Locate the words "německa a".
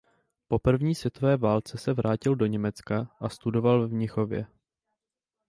2.45-3.29